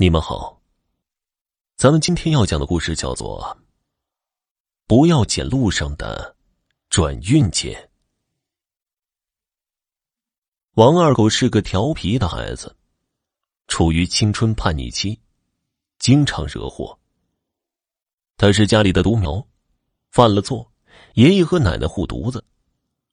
[0.00, 0.62] 你们好，
[1.74, 3.42] 咱们今天要讲的故事叫做
[4.86, 6.36] 《不要捡路上的
[6.88, 7.74] 转运钱》。
[10.74, 12.76] 王二狗是个调皮的孩子，
[13.66, 15.18] 处于青春叛逆期，
[15.98, 16.96] 经常惹祸。
[18.36, 19.44] 他是家里的独苗，
[20.12, 20.70] 犯了错，
[21.14, 22.44] 爷爷和奶奶护犊子，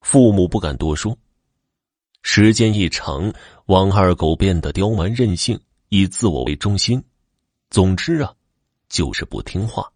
[0.01, 1.17] 父母不敢多说。
[2.21, 3.33] 时间一长，
[3.65, 5.59] 王二狗变得刁蛮任性。
[5.89, 7.03] 以自我为中心，
[7.69, 8.35] 总之啊，
[8.89, 9.91] 就是不听话。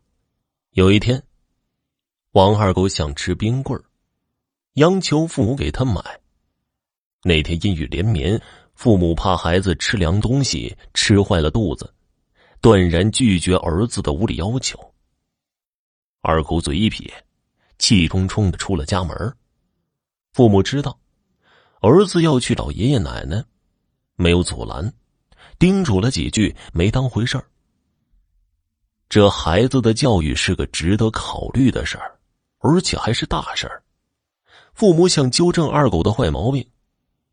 [0.72, 1.22] 有一天，
[2.32, 3.82] 王二狗想吃冰棍
[4.74, 6.02] 央求父母给他买。
[7.24, 8.42] 那天阴雨连绵，
[8.76, 11.94] 父母怕孩子吃凉东西吃坏了肚子，
[12.62, 14.80] 断然拒绝儿子的无理要求。
[16.22, 17.12] 二狗嘴一撇，
[17.78, 19.36] 气冲冲的出了家门。
[20.34, 20.98] 父母知道
[21.82, 23.44] 儿子要去找爷爷奶奶，
[24.16, 24.94] 没有阻拦。
[25.60, 27.46] 叮嘱了几句，没当回事儿。
[29.10, 32.18] 这孩子的教育是个值得考虑的事儿，
[32.60, 33.84] 而且还是大事儿。
[34.74, 36.66] 父母想纠正二狗的坏毛病，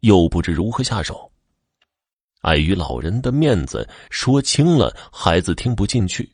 [0.01, 1.31] 又不知如何下手。
[2.41, 6.29] 碍于老人的面子，说轻了孩子听不进去，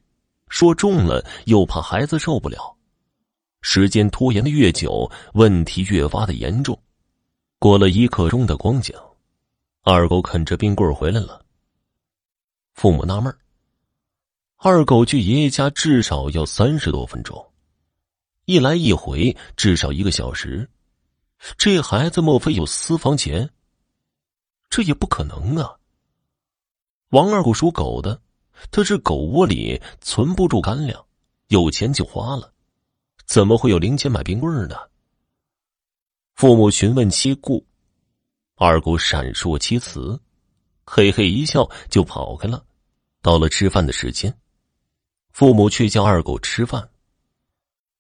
[0.48, 2.74] 说重了又怕孩子受不了。
[3.60, 6.80] 时间拖延的越久，问题越发的严重。
[7.58, 8.96] 过了一刻钟的光景，
[9.82, 11.41] 二狗啃着冰棍回来了。
[12.72, 13.34] 父母纳闷
[14.56, 17.52] 二狗去爷爷家至少要三十多分钟，
[18.44, 20.68] 一来一回至少一个小时，
[21.58, 23.50] 这孩子莫非有私房钱？
[24.70, 25.76] 这也不可能啊！
[27.10, 28.22] 王二狗属狗的，
[28.70, 31.04] 他是狗窝里存不住干粮，
[31.48, 32.52] 有钱就花了，
[33.26, 34.76] 怎么会有零钱买冰棍呢？
[36.34, 37.66] 父母询问其故，
[38.54, 40.18] 二狗闪烁其词。
[40.94, 42.62] 嘿嘿一笑，就跑开了。
[43.22, 44.38] 到了吃饭的时间，
[45.32, 46.86] 父母去叫二狗吃饭。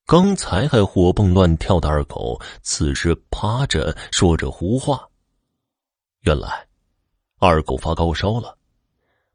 [0.04, 5.08] 刚才还活蹦乱跳的二狗，此时趴着说着胡话。
[6.20, 6.68] 原来，
[7.38, 8.58] 二狗发高烧了，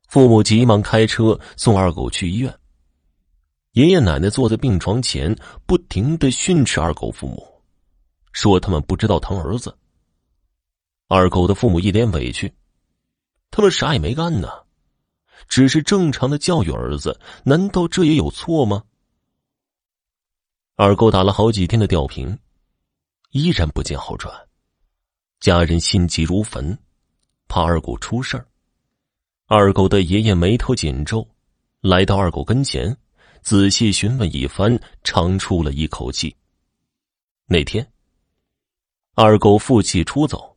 [0.08, 2.56] 父母急忙开车送二狗去医院。
[3.72, 7.44] 爷爷奶奶坐在病床前，不停的训斥二狗父母，
[8.34, 9.76] 说他们不知道疼儿子。
[11.08, 12.54] 二狗的父母一脸委屈。
[13.50, 14.50] 他们啥也没干呢，
[15.48, 18.84] 只是正常的教育儿子，难道这也有错吗？
[20.76, 22.38] 二狗打了好几天的吊瓶，
[23.32, 24.48] 依然不见好转，
[25.40, 26.78] 家人心急如焚，
[27.48, 28.48] 怕二狗出事儿。
[29.48, 31.26] 二狗的爷爷眉头紧皱，
[31.80, 32.96] 来到二狗跟前，
[33.42, 36.36] 仔细询问一番，长出了一口气。
[37.46, 37.90] 那天，
[39.16, 40.57] 二狗负气出走。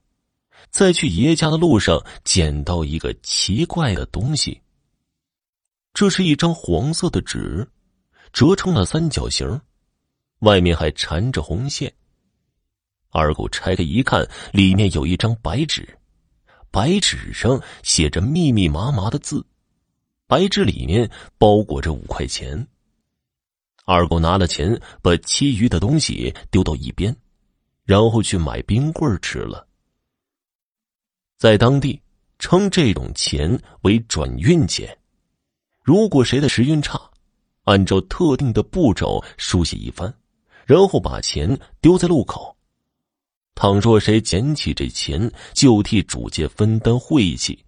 [0.70, 4.60] 在去爷爷家的路上，捡到一个奇怪的东西。
[5.92, 7.68] 这是一张黄色的纸，
[8.32, 9.60] 折成了三角形，
[10.40, 11.92] 外面还缠着红线。
[13.10, 15.98] 二狗拆开一看，里面有一张白纸，
[16.70, 19.44] 白纸上写着密密麻麻的字，
[20.28, 22.68] 白纸里面包裹着五块钱。
[23.84, 27.14] 二狗拿了钱，把其余的东西丢到一边，
[27.82, 29.66] 然后去买冰棍吃了。
[31.40, 31.98] 在当地
[32.38, 34.94] 称这种钱为转运钱。
[35.82, 37.00] 如果谁的时运差，
[37.64, 40.14] 按照特定的步骤书写一番，
[40.66, 42.54] 然后把钱丢在路口。
[43.54, 47.64] 倘若谁捡起这钱，就替主界分担晦气。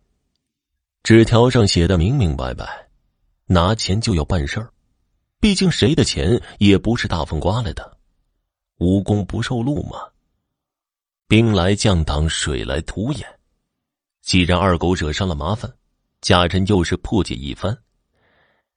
[1.03, 2.91] 纸条上写的明明白白，
[3.47, 4.71] 拿钱就要办事儿。
[5.41, 7.97] 毕竟谁的钱也不是大风刮来的，
[8.77, 9.97] 无功不受禄嘛。
[11.27, 13.27] 兵来将挡，水来土掩。
[14.23, 15.71] 既然二狗惹上了麻烦，
[16.21, 17.77] 家人又是破解一番，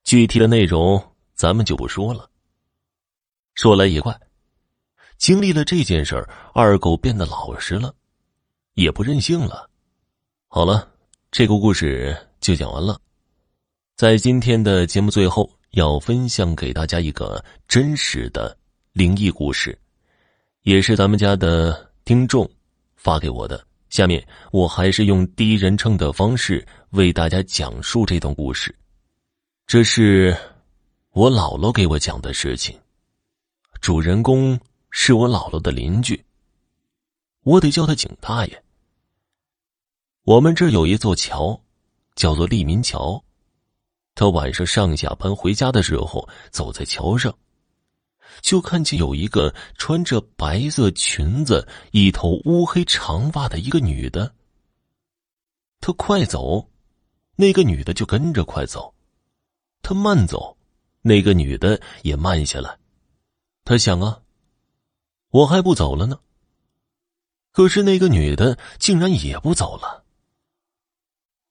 [0.02, 1.02] 具体的内容
[1.34, 2.28] 咱们就不说了。
[3.54, 4.18] 说来也怪，
[5.16, 7.94] 经历了这件事儿，二狗变得老实了，
[8.74, 9.70] 也不任性了。
[10.48, 10.92] 好了，
[11.30, 13.00] 这个故事就讲完了。
[13.94, 18.54] 在今天的节目最后，要分享给大家一个真实的
[18.92, 19.78] 灵异故事，
[20.62, 22.46] 也是咱们家的听众
[22.96, 23.65] 发给我的。
[23.88, 28.74] 下面我还是用第一人称的方式为大家讲述这段故事。
[29.66, 30.36] 这是
[31.10, 32.78] 我姥姥给我讲的事情，
[33.80, 34.58] 主人公
[34.90, 36.22] 是我姥姥的邻居，
[37.42, 38.62] 我得叫他景大爷。
[40.24, 41.60] 我们这有一座桥，
[42.16, 43.22] 叫做利民桥。
[44.14, 47.32] 他晚上上下班回家的时候，走在桥上。
[48.42, 54.34] 就看见有一个穿着白色裙子、一头乌黑长发的一个女的。
[55.80, 56.70] 他快走，
[57.36, 58.94] 那个女的就跟着快走。
[59.82, 60.56] 他慢走，
[61.02, 62.78] 那个女的也慢下来。
[63.64, 64.22] 他想啊，
[65.30, 66.18] 我还不走了呢。
[67.52, 70.04] 可是那个女的竟然也不走了。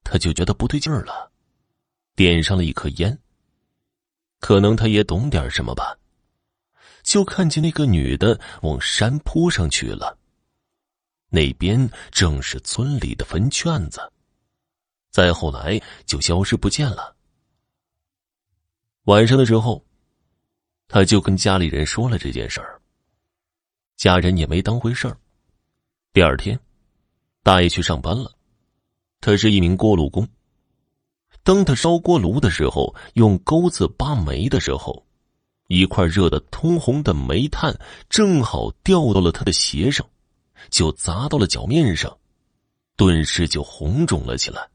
[0.04, 1.32] 他就觉得不对劲儿了，
[2.16, 3.18] 点上了一颗烟。
[4.40, 5.98] 可能他也懂点什么吧，
[7.06, 10.18] 就看见那个女的往山坡上去了。
[11.30, 14.02] 那边正是村里的坟圈子，
[15.12, 17.16] 再后来就消失不见了。
[19.04, 19.86] 晚上的时候，
[20.88, 22.82] 他就跟家里人说了这件事儿。
[23.96, 25.16] 家人也没当回事儿。
[26.12, 26.60] 第二天，
[27.44, 28.34] 大爷去上班了，
[29.22, 30.28] 他是一名锅炉工。
[31.44, 35.05] 当他烧锅炉的时候，用钩子扒煤的时候，
[35.68, 37.78] 一块热的通红的煤炭
[38.10, 40.06] 正好掉到了他的鞋上。
[40.72, 42.18] 就砸到了脚面上，
[42.96, 44.68] 顿时就红肿了起来。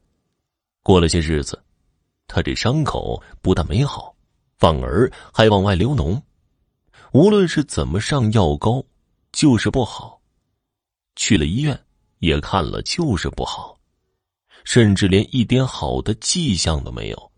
[0.83, 1.61] 过了些日子，
[2.27, 4.15] 他这伤口不但没好，
[4.57, 6.21] 反而还往外流脓。
[7.11, 8.81] 无论是怎么上药膏，
[9.33, 10.21] 就是不好。
[11.17, 11.77] 去了医院
[12.19, 13.77] 也看了，就是不好，
[14.63, 17.31] 甚至连一点好的迹象都没有。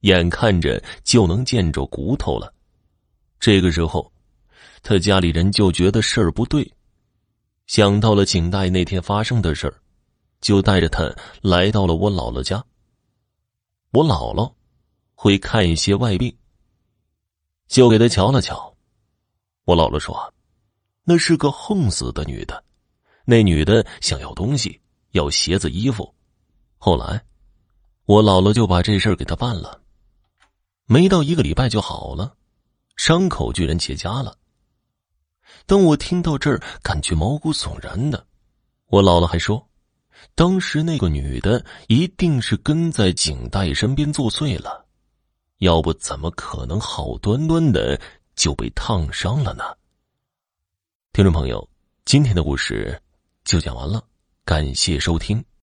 [0.00, 2.52] 眼看着就能见着骨头了，
[3.38, 4.12] 这个时候，
[4.82, 6.70] 他家里人就觉得事儿不对。
[7.66, 9.74] 想到了景大爷那天发生的事儿，
[10.40, 11.12] 就带着他
[11.42, 12.64] 来到了我姥姥家。
[13.90, 14.52] 我姥姥
[15.14, 16.36] 会看一些外病，
[17.66, 18.72] 就给他瞧了瞧。
[19.64, 20.32] 我姥姥说
[21.02, 22.62] ：“那是个横死的女的，
[23.24, 24.80] 那女的想要东西，
[25.10, 26.14] 要鞋子、衣服。
[26.78, 27.24] 后来，
[28.04, 29.80] 我姥姥就把这事儿给他办了，
[30.84, 32.36] 没到一个礼拜就好了，
[32.96, 34.36] 伤口居然结痂了。”
[35.64, 38.26] 当我听到这儿，感觉毛骨悚然的。
[38.86, 39.68] 我姥姥还说，
[40.34, 44.86] 当时那个女的一定是跟在景大爷身边作祟了，
[45.58, 48.00] 要不怎么可能好端端的
[48.34, 49.64] 就被烫伤了呢？
[51.12, 51.68] 听众朋友，
[52.04, 53.00] 今天的故事
[53.44, 54.04] 就讲完了，
[54.44, 55.44] 感谢收听。